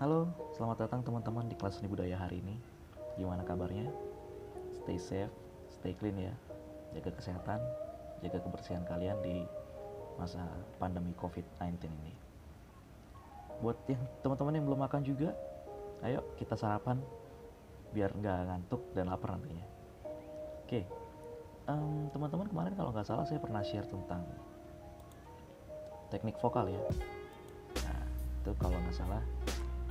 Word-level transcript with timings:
Halo, 0.00 0.32
selamat 0.56 0.88
datang 0.88 1.04
teman-teman 1.04 1.44
di 1.44 1.52
kelas 1.60 1.76
seni 1.76 1.84
budaya 1.84 2.16
hari 2.16 2.40
ini. 2.40 2.56
Gimana 3.20 3.44
kabarnya? 3.44 3.84
Stay 4.72 4.96
safe, 4.96 5.28
stay 5.68 5.92
clean 5.92 6.16
ya. 6.16 6.32
Jaga 6.96 7.12
kesehatan, 7.20 7.60
jaga 8.24 8.40
kebersihan 8.40 8.80
kalian 8.88 9.20
di 9.20 9.44
masa 10.16 10.40
pandemi 10.80 11.12
COVID-19 11.20 11.84
ini. 11.84 12.16
Buat 13.60 13.76
yang 13.92 14.00
teman-teman 14.24 14.56
yang 14.56 14.64
belum 14.72 14.80
makan 14.88 15.04
juga, 15.04 15.36
ayo 16.00 16.24
kita 16.40 16.56
sarapan 16.56 16.96
biar 17.92 18.16
nggak 18.16 18.38
ngantuk 18.48 18.80
dan 18.96 19.12
lapar 19.12 19.36
nantinya. 19.36 19.68
Oke, 20.64 20.88
em, 21.68 22.08
teman-teman 22.08 22.48
kemarin 22.48 22.72
kalau 22.72 22.88
nggak 22.96 23.04
salah 23.04 23.28
saya 23.28 23.36
pernah 23.36 23.60
share 23.60 23.84
tentang 23.84 24.24
teknik 26.08 26.40
vokal 26.40 26.72
ya. 26.72 26.80
Nah, 27.84 28.00
itu 28.40 28.50
kalau 28.56 28.80
nggak 28.80 28.96
salah 28.96 29.20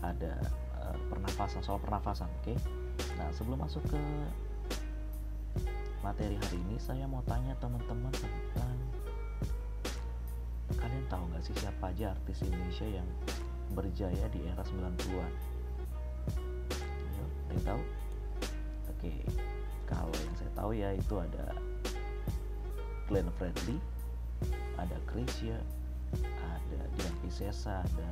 ada 0.04 0.34
uh, 0.80 0.98
pernafasan 1.12 1.62
soal 1.64 1.80
pernafasan, 1.82 2.30
oke? 2.42 2.56
Nah, 3.20 3.30
sebelum 3.36 3.60
masuk 3.60 3.84
ke 3.88 4.02
materi 6.00 6.40
hari 6.40 6.58
ini, 6.70 6.80
saya 6.80 7.04
mau 7.06 7.20
tanya 7.28 7.52
teman-teman 7.60 8.12
tentang 8.16 8.76
kalian 10.80 11.06
tahu 11.12 11.24
nggak 11.34 11.44
sih 11.44 11.56
siapa 11.60 11.92
aja 11.92 12.16
artis 12.16 12.46
Indonesia 12.46 12.88
yang 12.88 13.08
berjaya 13.76 14.26
di 14.32 14.40
era 14.48 14.64
90-an? 14.64 15.34
Ayo, 17.12 17.26
ada 17.28 17.52
yang 17.52 17.66
tahu? 17.66 17.82
Oke, 18.96 19.14
kalau 19.90 20.14
yang 20.16 20.36
saya 20.40 20.52
tahu 20.56 20.72
ya 20.76 20.90
itu 20.96 21.16
ada 21.20 21.46
Glenn 23.10 23.30
Fredly, 23.36 23.78
ada 24.78 24.98
Krisya, 25.10 25.58
ada 26.40 26.80
Dian 26.96 27.16
Piscesa, 27.26 27.82
ada 27.84 28.12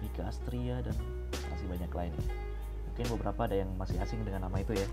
Nika 0.00 0.28
Astria 0.28 0.80
dan 0.80 0.96
masih 1.30 1.66
banyak 1.68 1.90
lainnya. 1.92 2.26
Mungkin 2.90 3.06
beberapa 3.16 3.40
ada 3.46 3.56
yang 3.56 3.70
masih 3.78 3.96
asing 4.02 4.20
dengan 4.26 4.48
nama 4.50 4.56
itu 4.60 4.74
ya, 4.76 4.88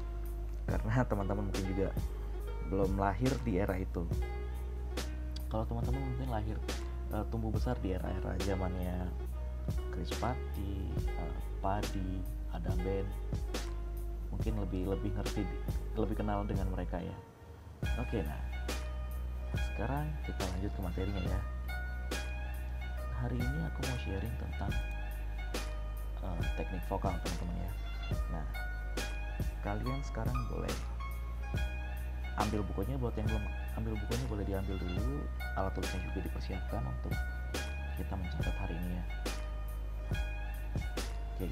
karena 0.70 1.04
teman-teman 1.08 1.50
mungkin 1.50 1.66
juga 1.66 1.90
belum 2.68 3.00
lahir 3.00 3.32
di 3.48 3.60
era 3.60 3.76
itu. 3.80 4.04
Kalau 5.48 5.64
teman-teman 5.64 6.04
mungkin 6.04 6.28
lahir 6.28 6.58
uh, 7.16 7.24
tumbuh 7.32 7.52
besar 7.52 7.80
di 7.80 7.96
era-era 7.96 8.36
zamannya 8.44 9.08
Chris 9.96 10.12
Patti, 10.20 10.92
uh, 11.16 11.36
Padi, 11.64 12.22
Adam 12.52 12.76
Ben, 12.84 13.08
mungkin 14.32 14.60
lebih 14.60 14.92
lebih 14.92 15.12
ngerti, 15.16 15.44
lebih 15.96 16.16
kenal 16.20 16.44
dengan 16.44 16.68
mereka 16.72 17.00
ya. 17.00 17.16
Oke, 18.00 18.22
nah 18.24 18.42
sekarang 19.74 20.06
kita 20.28 20.44
lanjut 20.54 20.72
ke 20.76 20.82
materinya 20.84 21.24
ya. 21.24 21.40
Hari 23.18 23.38
ini 23.40 23.60
aku 23.66 23.80
mau 23.82 23.98
sharing 24.06 24.36
tentang 24.38 24.72
uh, 26.24 26.42
teknik 26.56 26.84
vokal 26.88 27.14
teman-teman 27.22 27.66
ya. 27.66 27.72
Nah, 28.32 28.46
kalian 29.62 30.00
sekarang 30.06 30.38
boleh 30.48 30.72
ambil 32.38 32.62
bukunya 32.70 32.96
buat 33.02 33.14
yang 33.18 33.28
belum 33.28 33.46
ambil 33.82 33.94
bukunya 33.98 34.26
boleh 34.30 34.46
diambil 34.46 34.76
dulu 34.78 35.26
alat 35.58 35.74
tulisnya 35.74 36.00
juga 36.06 36.20
dipersiapkan 36.30 36.82
untuk 36.86 37.14
kita 37.98 38.14
mencatat 38.14 38.56
hari 38.62 38.76
ini 38.78 38.92
ya. 38.94 39.06
Oke. 41.34 41.48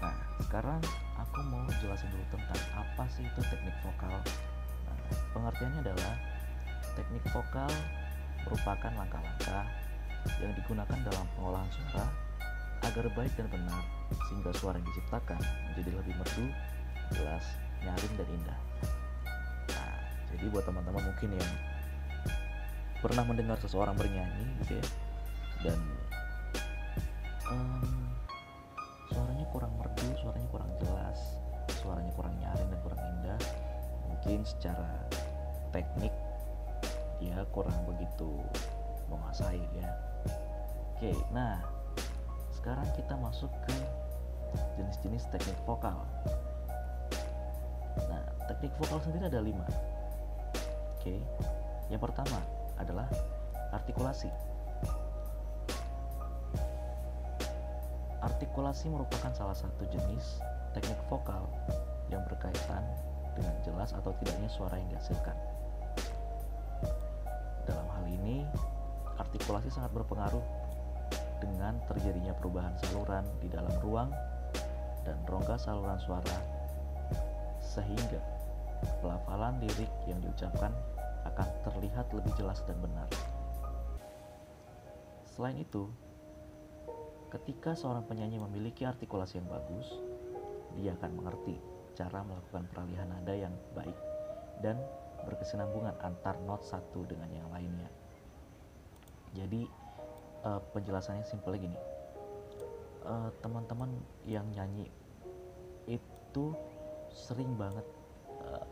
Nah 0.00 0.16
sekarang 0.48 0.80
aku 1.20 1.38
mau 1.52 1.64
jelasin 1.84 2.08
dulu 2.08 2.24
tentang 2.32 2.60
apa 2.72 3.04
sih 3.12 3.24
itu 3.24 3.40
teknik 3.52 3.76
vokal. 3.84 4.16
Nah, 4.88 4.96
pengertiannya 5.36 5.80
adalah 5.84 6.14
teknik 6.96 7.24
vokal 7.36 7.70
merupakan 8.48 8.92
langkah-langkah 8.96 9.64
yang 10.40 10.52
digunakan 10.56 10.98
dalam 11.04 11.26
pengolahan 11.36 11.68
suara 11.68 12.08
agar 12.84 13.04
baik 13.12 13.32
dan 13.36 13.46
benar 13.52 13.82
sehingga 14.28 14.50
suara 14.56 14.80
yang 14.80 14.88
diciptakan 14.88 15.40
menjadi 15.72 15.90
lebih 16.00 16.14
merdu, 16.16 16.46
jelas, 17.14 17.44
nyaring 17.84 18.14
dan 18.16 18.28
indah. 18.28 18.60
Nah, 19.74 19.96
jadi 20.34 20.44
buat 20.48 20.64
teman-teman 20.64 21.02
mungkin 21.04 21.30
yang 21.36 21.52
pernah 23.00 23.24
mendengar 23.24 23.56
seseorang 23.64 23.96
bernyanyi 23.96 24.44
gitu 24.64 24.76
ya 24.76 24.86
dan 25.64 25.78
um, 27.48 28.08
suaranya 29.08 29.46
kurang 29.52 29.72
merdu, 29.76 30.06
suaranya 30.20 30.48
kurang 30.52 30.70
jelas, 30.80 31.18
suaranya 31.80 32.12
kurang 32.16 32.34
nyaring 32.40 32.68
dan 32.68 32.80
kurang 32.84 33.00
indah, 33.00 33.40
mungkin 34.08 34.38
secara 34.44 34.88
teknik 35.72 36.12
dia 37.20 37.44
kurang 37.52 37.76
begitu 37.84 38.40
menguasai 39.12 39.60
ya. 39.76 39.90
Oke, 40.96 41.12
nah 41.32 41.60
sekarang 42.60 42.84
kita 42.92 43.16
masuk 43.16 43.48
ke 43.64 43.72
jenis-jenis 44.76 45.24
teknik 45.32 45.56
vokal. 45.64 45.96
Nah, 48.04 48.20
teknik 48.52 48.68
vokal 48.76 49.00
sendiri 49.00 49.32
ada 49.32 49.40
lima. 49.40 49.64
Oke, 51.00 51.24
yang 51.88 51.96
pertama 52.04 52.36
adalah 52.76 53.08
artikulasi. 53.72 54.28
Artikulasi 58.20 58.92
merupakan 58.92 59.32
salah 59.32 59.56
satu 59.56 59.88
jenis 59.88 60.44
teknik 60.76 61.00
vokal 61.08 61.48
yang 62.12 62.20
berkaitan 62.28 62.84
dengan 63.32 63.56
jelas 63.64 63.96
atau 63.96 64.12
tidaknya 64.20 64.52
suara 64.52 64.76
yang 64.76 64.92
dihasilkan. 64.92 65.36
Dalam 67.64 67.88
hal 67.88 68.04
ini, 68.04 68.44
artikulasi 69.16 69.72
sangat 69.72 69.96
berpengaruh 69.96 70.59
dengan 71.40 71.80
terjadinya 71.88 72.36
perubahan 72.36 72.76
saluran 72.84 73.24
di 73.40 73.48
dalam 73.48 73.72
ruang 73.80 74.12
dan 75.02 75.16
rongga 75.24 75.56
saluran 75.56 75.98
suara 75.98 76.38
sehingga 77.58 78.20
pelafalan 79.00 79.60
lirik 79.60 79.90
yang 80.08 80.20
diucapkan 80.20 80.72
akan 81.28 81.48
terlihat 81.68 82.06
lebih 82.16 82.32
jelas 82.36 82.64
dan 82.64 82.76
benar. 82.80 83.08
Selain 85.28 85.56
itu, 85.56 85.88
ketika 87.30 87.76
seorang 87.76 88.04
penyanyi 88.04 88.40
memiliki 88.40 88.84
artikulasi 88.84 89.38
yang 89.40 89.48
bagus, 89.48 89.88
dia 90.76 90.96
akan 90.98 91.10
mengerti 91.16 91.56
cara 91.94 92.24
melakukan 92.24 92.64
peralihan 92.72 93.08
nada 93.08 93.34
yang 93.36 93.54
baik 93.76 93.96
dan 94.64 94.80
berkesinambungan 95.24 95.94
antar 96.00 96.36
not 96.48 96.64
satu 96.64 97.04
dengan 97.04 97.28
yang 97.32 97.48
lainnya. 97.52 97.88
Jadi, 99.36 99.68
uh, 100.44 100.60
penjelasannya 100.72 101.24
simpel 101.26 101.56
gini. 101.56 101.76
Uh, 103.00 103.32
teman-teman 103.40 103.88
yang 104.28 104.44
nyanyi 104.52 104.92
itu 105.88 106.52
sering 107.10 107.56
banget 107.56 107.84
uh, 108.44 108.64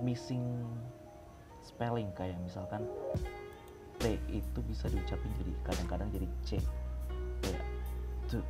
missing 0.00 0.44
spelling. 1.64 2.12
Kayak 2.14 2.38
misalkan 2.44 2.84
T 3.96 4.20
itu 4.28 4.60
bisa 4.68 4.92
diucapin 4.92 5.32
jadi 5.40 5.52
kadang-kadang 5.64 6.08
jadi 6.12 6.28
C. 6.44 6.50
Kayak 7.42 7.64
tuh 8.28 8.44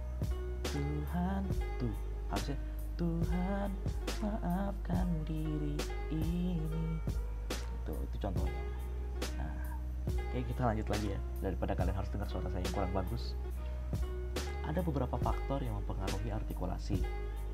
Tuhan 0.66 1.42
tuh 1.78 1.94
harusnya 2.28 2.58
Tuhan 2.98 3.68
maafkan 4.18 5.06
diri 5.24 5.78
ini. 6.10 6.98
Itu 7.84 7.94
itu 7.94 8.16
contohnya 8.18 8.52
Oke 10.06 10.52
kita 10.52 10.62
lanjut 10.68 10.86
lagi 10.86 11.16
ya. 11.16 11.20
Daripada 11.42 11.72
kalian 11.74 11.96
harus 11.96 12.10
dengar 12.12 12.28
suara 12.30 12.46
saya 12.52 12.62
yang 12.62 12.74
kurang 12.76 12.92
bagus. 12.94 13.34
Ada 14.66 14.82
beberapa 14.82 15.16
faktor 15.18 15.62
yang 15.62 15.80
mempengaruhi 15.82 16.30
artikulasi. 16.30 17.02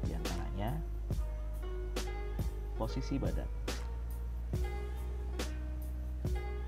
Di 0.02 0.12
antaranya 0.12 0.74
Posisi 2.82 3.14
badan. 3.14 3.46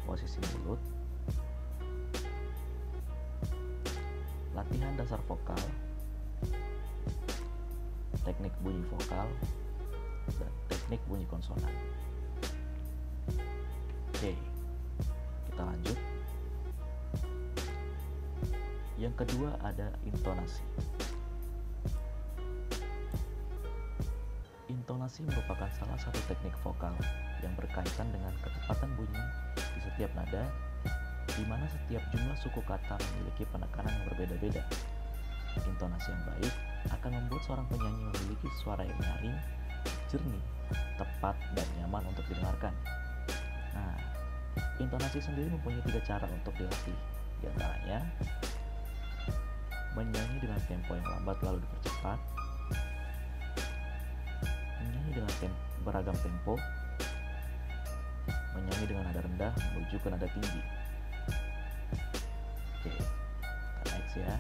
Posisi 0.07 0.39
mulut. 0.55 0.79
Latihan 4.55 4.95
dasar 4.95 5.19
vokal. 5.27 5.59
Teknik 8.23 8.55
bunyi 8.63 8.81
vokal 8.89 9.27
Dan 10.39 10.53
teknik 10.71 11.03
bunyi 11.11 11.27
konsonan. 11.27 11.75
Oke 14.15 14.54
lanjut. 15.65 15.99
Yang 18.95 19.15
kedua 19.27 19.59
ada 19.61 19.91
intonasi. 20.07 20.63
Intonasi 24.71 25.27
merupakan 25.27 25.69
salah 25.77 25.99
satu 25.99 26.21
teknik 26.31 26.55
vokal 26.63 26.95
yang 27.43 27.53
berkaitan 27.59 28.09
dengan 28.15 28.33
ketepatan 28.41 28.91
bunyi 28.97 29.25
di 29.57 29.81
setiap 29.85 30.11
nada 30.17 30.49
di 31.35 31.45
mana 31.51 31.67
setiap 31.67 32.01
jumlah 32.15 32.37
suku 32.39 32.61
kata 32.63 32.95
memiliki 32.95 33.45
penekanan 33.51 33.91
yang 33.91 34.05
berbeda-beda. 34.13 34.63
Intonasi 35.55 36.11
yang 36.11 36.25
baik 36.31 36.55
akan 36.93 37.11
membuat 37.15 37.43
seorang 37.47 37.67
penyanyi 37.71 38.03
memiliki 38.11 38.49
suara 38.63 38.83
yang 38.87 38.99
nyaring, 38.99 39.39
jernih, 40.11 40.45
tepat, 40.99 41.37
dan 41.59 41.67
nyaman 41.81 42.03
untuk 42.11 42.27
didengarkan. 42.31 42.75
Intonasi 44.83 45.23
sendiri 45.23 45.47
mempunyai 45.55 45.79
tiga 45.87 46.03
cara 46.03 46.27
untuk 46.27 46.51
dilatih, 46.59 46.99
di 47.39 47.47
antaranya 47.47 48.03
menyanyi 49.95 50.43
dengan 50.43 50.59
tempo 50.67 50.99
yang 50.99 51.07
lambat 51.07 51.39
lalu 51.47 51.63
dipercepat, 51.63 52.19
menyanyi 54.83 55.11
dengan 55.15 55.31
tem 55.39 55.53
beragam 55.87 56.17
tempo, 56.19 56.59
menyanyi 58.59 58.85
dengan 58.91 59.05
nada 59.07 59.23
rendah 59.23 59.53
menuju 59.55 59.97
ke 60.03 60.09
nada 60.11 60.27
tinggi. 60.27 60.63
Oke, 62.83 62.91
kita 62.99 63.95
next 63.95 64.15
ya. 64.19 64.35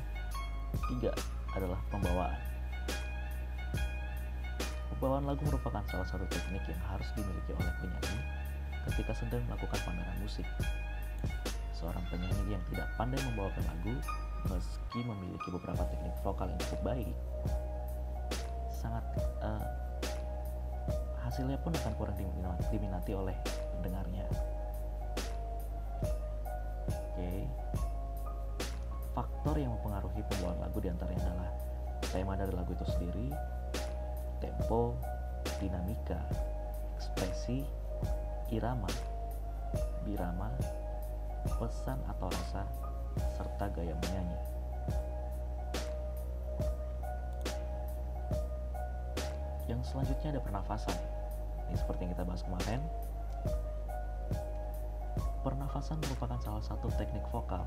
Tiga 0.74 1.10
adalah 1.54 1.78
pembawaan. 1.94 2.40
Pembawaan 4.98 5.30
lagu 5.30 5.46
merupakan 5.46 5.86
salah 5.86 6.08
satu 6.10 6.26
teknik 6.26 6.66
yang 6.66 6.82
harus 6.90 7.06
dimiliki 7.14 7.54
oleh 7.54 7.70
penyanyi 7.78 8.43
ketika 8.90 9.12
sedang 9.16 9.42
melakukan 9.48 9.80
pameran 9.84 10.16
musik. 10.20 10.46
Seorang 11.74 12.04
penyanyi 12.08 12.56
yang 12.56 12.64
tidak 12.72 12.88
pandai 12.96 13.20
membawakan 13.32 13.64
lagu, 13.68 13.94
meski 14.48 15.00
memiliki 15.04 15.48
beberapa 15.52 15.84
teknik 15.88 16.14
vokal 16.20 16.48
yang 16.48 16.60
cukup 16.68 16.80
baik, 16.84 17.16
sangat 18.70 19.04
uh, 19.40 19.64
hasilnya 21.24 21.56
pun 21.64 21.72
akan 21.72 21.92
kurang 21.96 22.16
diminati 22.68 23.12
oleh 23.16 23.36
pendengarnya. 23.80 24.24
Oke, 26.88 27.32
faktor 29.16 29.56
yang 29.56 29.72
mempengaruhi 29.76 30.20
pembawaan 30.30 30.60
lagu 30.60 30.78
di 30.78 30.88
antaranya 30.92 31.24
adalah 31.32 31.50
tema 32.12 32.36
dari 32.36 32.52
lagu 32.52 32.70
itu 32.76 32.86
sendiri, 32.86 33.28
tempo, 34.38 34.94
dinamika, 35.58 36.20
ekspresi, 37.00 37.64
irama, 38.54 38.86
birama, 40.06 40.46
pesan 41.58 41.98
atau 42.06 42.30
rasa, 42.30 42.62
serta 43.34 43.66
gaya 43.74 43.98
menyanyi. 43.98 44.38
Yang 49.66 49.80
selanjutnya 49.90 50.38
ada 50.38 50.42
pernafasan. 50.44 50.98
Ini 51.66 51.76
seperti 51.80 52.06
yang 52.06 52.12
kita 52.14 52.22
bahas 52.22 52.46
kemarin. 52.46 52.80
Pernafasan 55.42 55.98
merupakan 55.98 56.38
salah 56.40 56.62
satu 56.62 56.88
teknik 56.94 57.26
vokal 57.34 57.66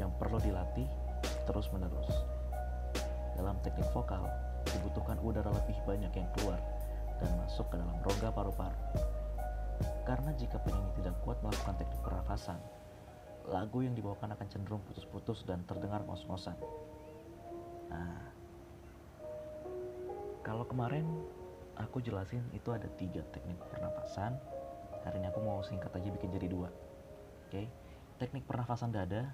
yang 0.00 0.10
perlu 0.16 0.40
dilatih 0.40 0.88
terus-menerus. 1.44 2.08
Dalam 3.36 3.60
teknik 3.60 3.86
vokal, 3.92 4.24
dibutuhkan 4.64 5.20
udara 5.20 5.52
lebih 5.52 5.76
banyak 5.84 6.12
yang 6.14 6.28
keluar 6.38 6.58
dan 7.20 7.30
masuk 7.44 7.68
ke 7.68 7.76
dalam 7.76 7.94
rongga 8.00 8.30
paru-paru. 8.32 9.11
Karena 10.02 10.34
jika 10.34 10.58
penyanyi 10.58 10.90
tidak 10.98 11.14
kuat 11.22 11.38
melakukan 11.46 11.78
teknik 11.78 12.00
pernafasan, 12.02 12.58
lagu 13.46 13.82
yang 13.82 13.94
dibawakan 13.94 14.34
akan 14.34 14.46
cenderung 14.50 14.82
putus-putus 14.86 15.46
dan 15.46 15.62
terdengar 15.66 16.02
ngos-ngosan. 16.06 16.58
Nah, 17.90 18.22
kalau 20.42 20.66
kemarin 20.66 21.06
aku 21.78 22.02
jelasin 22.02 22.42
itu 22.50 22.74
ada 22.74 22.90
tiga 22.98 23.22
teknik 23.30 23.58
pernafasan, 23.70 24.34
hari 25.06 25.22
ini 25.22 25.30
aku 25.30 25.40
mau 25.42 25.62
singkat 25.62 25.94
aja 25.94 26.10
bikin 26.10 26.34
jadi 26.34 26.50
dua. 26.50 26.68
Oke, 27.46 27.70
teknik 28.18 28.42
pernafasan 28.46 28.90
dada 28.90 29.30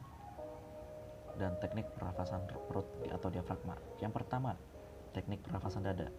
dan 1.41 1.57
teknik 1.63 1.89
pernafasan 1.97 2.45
perut 2.69 2.85
atau 3.09 3.29
diafragma. 3.33 3.79
Yang 4.05 4.13
pertama, 4.21 4.53
teknik 5.17 5.41
pernafasan 5.41 5.87
dada, 5.87 6.13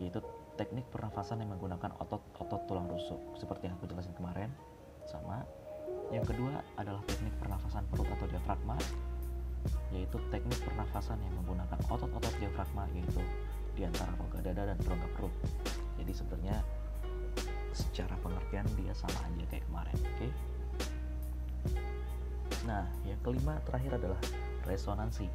yaitu 0.00 0.22
teknik 0.56 0.84
pernafasan 0.92 1.40
yang 1.40 1.50
menggunakan 1.56 1.96
otot-otot 2.00 2.62
tulang 2.68 2.86
rusuk, 2.88 3.18
seperti 3.40 3.68
yang 3.68 3.76
aku 3.80 3.88
jelasin 3.88 4.14
kemarin. 4.16 4.50
Sama. 5.08 5.42
Yang 6.12 6.36
kedua 6.36 6.60
adalah 6.76 7.00
teknik 7.08 7.32
pernafasan 7.40 7.88
perut 7.88 8.06
atau 8.06 8.28
diafragma, 8.28 8.76
yaitu 9.90 10.20
teknik 10.28 10.60
pernafasan 10.60 11.16
yang 11.24 11.34
menggunakan 11.40 11.78
otot-otot 11.88 12.34
diafragma, 12.36 12.84
yaitu 12.92 13.22
di 13.72 13.88
antara 13.88 14.12
rongga 14.20 14.40
dada 14.44 14.62
dan 14.72 14.78
rongga 14.84 15.08
perut. 15.16 15.34
Jadi 15.96 16.12
sebenarnya 16.12 16.60
secara 17.72 18.12
pengertian 18.20 18.68
dia 18.76 18.92
sama 18.92 19.16
aja 19.24 19.44
kayak 19.48 19.64
kemarin, 19.64 19.96
oke? 19.96 20.16
Okay? 20.20 20.30
Nah, 22.68 22.84
yang 23.08 23.18
kelima 23.24 23.58
terakhir 23.64 23.96
adalah 23.96 24.20
resonansi. 24.68 25.26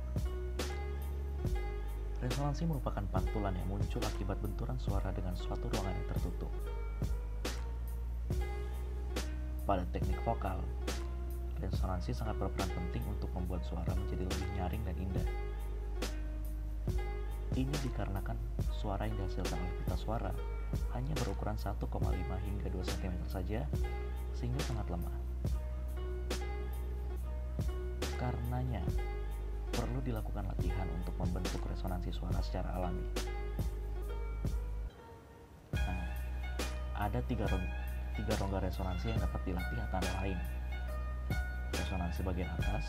Resonansi 2.18 2.66
merupakan 2.66 3.06
pantulan 3.14 3.54
yang 3.54 3.70
muncul 3.70 4.02
akibat 4.02 4.42
benturan 4.42 4.74
suara 4.82 5.14
dengan 5.14 5.38
suatu 5.38 5.70
ruangan 5.70 5.94
yang 5.94 6.08
tertutup. 6.10 6.50
Pada 9.70 9.86
teknik 9.94 10.18
vokal, 10.26 10.58
resonansi 11.62 12.18
sangat 12.18 12.42
berperan 12.42 12.74
penting 12.74 13.06
untuk 13.06 13.30
membuat 13.38 13.62
suara 13.70 13.94
menjadi 13.94 14.26
lebih 14.26 14.50
nyaring 14.58 14.82
dan 14.82 14.96
indah. 14.98 15.28
Ini 17.54 17.76
dikarenakan 17.86 18.38
suara 18.74 19.06
yang 19.06 19.18
dihasilkan 19.22 19.58
oleh 19.58 19.74
pita 19.82 19.98
suara 19.98 20.32
hanya 20.98 21.14
berukuran 21.22 21.58
1,5 21.58 21.78
hingga 22.50 22.68
2 22.70 22.92
cm 22.98 23.14
saja, 23.30 23.62
sehingga 24.34 24.62
sangat 24.66 24.90
lemah. 24.90 25.16
Karenanya, 28.18 28.82
perlu 29.74 30.00
dilakukan 30.04 30.46
latihan 30.48 30.88
untuk 30.96 31.16
membentuk 31.20 31.62
resonansi 31.68 32.10
suara 32.14 32.40
secara 32.44 32.76
alami. 32.78 33.06
Nah, 35.76 36.04
ada 36.98 37.20
tiga, 37.28 37.46
rong 37.50 37.66
tiga 38.18 38.34
rongga 38.40 38.60
resonansi 38.68 39.12
yang 39.12 39.20
dapat 39.22 39.42
dilatih 39.46 39.80
antara 39.80 40.10
lain. 40.24 40.40
Resonansi 41.76 42.20
bagian 42.26 42.50
atas, 42.58 42.86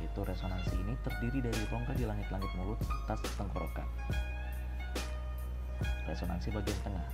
yaitu 0.00 0.20
resonansi 0.20 0.74
ini 0.76 0.94
terdiri 1.00 1.38
dari 1.44 1.62
rongga 1.70 1.94
di 1.96 2.04
langit-langit 2.04 2.50
mulut 2.58 2.80
atas 3.08 3.32
tenggorokan. 3.38 3.88
Resonansi 6.08 6.48
bagian 6.50 6.78
tengah. 6.84 7.06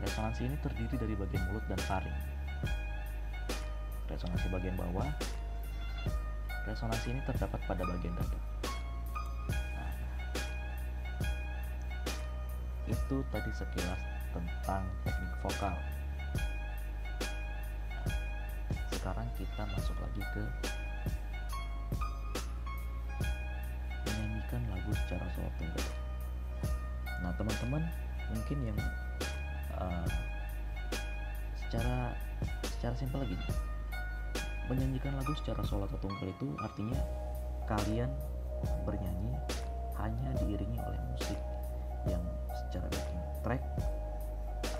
Resonansi 0.00 0.48
ini 0.48 0.56
terdiri 0.60 0.96
dari 0.96 1.14
bagian 1.16 1.44
mulut 1.48 1.64
dan 1.68 1.80
faring 1.84 2.40
resonansi 4.10 4.50
bagian 4.50 4.74
bawah 4.74 5.06
resonansi 6.70 7.10
ini 7.10 7.20
terdapat 7.26 7.58
pada 7.66 7.82
bagian 7.82 8.14
dada. 8.14 8.38
Nah, 9.74 9.92
itu 12.86 13.16
tadi 13.34 13.50
sekilas 13.50 14.00
tentang 14.30 14.86
teknik 15.02 15.32
vokal. 15.42 15.74
Sekarang 18.94 19.26
kita 19.34 19.62
masuk 19.74 19.96
lagi 19.98 20.22
ke 20.30 20.44
menyanyikan 24.06 24.62
lagu 24.70 24.90
secara 24.94 25.26
solo 25.34 25.50
tunggal. 25.58 25.88
Nah 27.20 27.32
teman-teman 27.34 27.82
mungkin 28.30 28.58
yang 28.62 28.78
uh, 29.74 30.06
secara 31.66 32.14
secara 32.78 32.94
simpel 32.94 33.26
lagi 33.26 33.34
menyanyikan 34.70 35.18
lagu 35.18 35.34
secara 35.34 35.66
solo 35.66 35.90
atau 35.90 35.98
tunggal 35.98 36.30
itu 36.30 36.48
artinya 36.62 36.98
kalian 37.66 38.10
bernyanyi 38.86 39.34
hanya 39.98 40.30
diiringi 40.38 40.78
oleh 40.78 41.00
musik 41.10 41.38
yang 42.06 42.22
secara 42.54 42.86
backing 42.88 43.22
track 43.42 43.62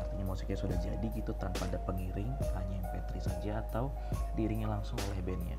artinya 0.01 0.25
musiknya 0.31 0.59
sudah 0.59 0.79
jadi 0.81 1.07
gitu 1.13 1.33
tanpa 1.37 1.67
ada 1.67 1.79
pengiring 1.85 2.31
hanya 2.55 2.77
mp3 2.89 3.11
saja 3.21 3.63
atau 3.69 3.91
diiringi 4.35 4.67
langsung 4.67 4.99
oleh 5.13 5.23
bandnya. 5.23 5.57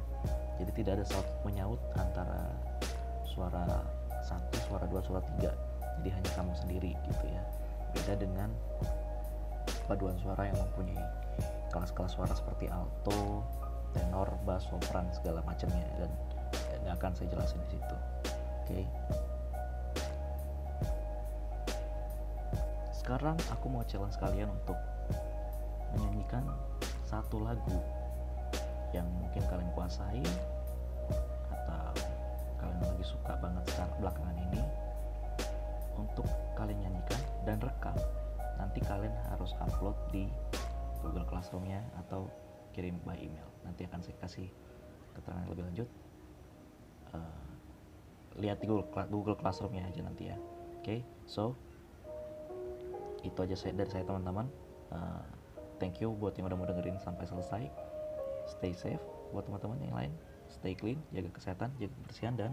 Jadi 0.61 0.71
tidak 0.83 1.01
ada 1.01 1.05
saut 1.07 1.27
menyaut 1.41 1.81
antara 1.97 2.51
suara 3.25 3.81
satu 4.21 4.57
suara 4.69 4.85
dua 4.85 5.01
suara 5.01 5.21
tiga. 5.33 5.55
Jadi 6.01 6.09
hanya 6.13 6.29
kamu 6.37 6.53
sendiri 6.53 6.91
gitu 7.09 7.25
ya. 7.25 7.41
Beda 7.95 8.13
dengan 8.19 8.49
paduan 9.89 10.15
suara 10.21 10.45
yang 10.45 10.57
mempunyai 10.61 11.01
kelas-kelas 11.73 12.13
suara 12.13 12.33
seperti 12.35 12.69
alto 12.69 13.41
tenor, 13.93 14.29
bass, 14.47 14.67
sopran 14.67 15.07
segala 15.15 15.43
macamnya 15.43 15.85
dan 15.99 16.11
ini 16.81 16.89
akan 16.91 17.11
saya 17.15 17.27
jelasin 17.31 17.59
di 17.67 17.77
situ. 17.77 17.95
Oke. 17.95 18.65
Okay. 18.65 18.85
Sekarang 22.95 23.35
aku 23.51 23.65
mau 23.67 23.83
challenge 23.85 24.15
kalian 24.21 24.49
untuk 24.49 24.77
menyanyikan 25.91 26.45
satu 27.03 27.43
lagu 27.43 27.75
yang 28.95 29.07
mungkin 29.19 29.43
kalian 29.51 29.67
kuasai 29.75 30.23
atau 31.51 31.91
kalian 32.59 32.81
lagi 32.83 33.03
suka 33.03 33.35
banget 33.39 33.63
sekarang 33.71 33.95
belakangan 33.99 34.37
ini 34.51 34.63
untuk 35.99 36.27
kalian 36.55 36.79
nyanyikan 36.87 37.21
dan 37.43 37.57
rekam. 37.59 37.95
Nanti 38.55 38.79
kalian 38.85 39.15
harus 39.33 39.57
upload 39.59 39.97
di 40.13 40.29
Google 41.01 41.25
Classroom-nya 41.25 41.81
atau 42.05 42.29
kirim 42.71 42.97
by 43.03 43.19
email. 43.19 43.47
Nanti 43.67 43.85
akan 43.85 43.99
saya 44.01 44.15
kasih 44.19 44.47
keterangan 45.15 45.47
lebih 45.51 45.63
lanjut. 45.67 45.89
Uh, 47.11 47.51
lihat 48.39 48.63
di 48.63 48.65
Google, 48.67 48.87
Google 49.11 49.35
Classroom-nya 49.35 49.83
aja 49.87 50.01
nanti 50.03 50.31
ya. 50.31 50.37
Oke 50.81 50.81
okay, 50.81 50.99
so 51.27 51.53
itu 53.21 53.37
aja 53.37 53.53
saya 53.53 53.77
dari 53.77 53.91
saya 53.91 54.07
teman-teman. 54.07 54.49
Uh, 54.89 55.23
thank 55.77 56.01
you 56.01 56.15
buat 56.17 56.33
yang 56.39 56.49
udah 56.49 56.57
mau 56.57 56.67
dengerin 56.67 56.97
sampai 56.97 57.27
selesai. 57.27 57.63
Stay 58.49 58.73
safe 58.73 59.03
buat 59.35 59.45
teman-teman 59.45 59.77
yang 59.83 59.95
lain. 59.95 60.13
Stay 60.51 60.75
clean 60.75 60.99
jaga 61.15 61.31
kesehatan 61.31 61.69
jaga 61.79 61.93
kebersihan 62.03 62.35
dan 62.35 62.51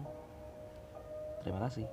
terima 1.43 1.59
kasih 1.67 1.87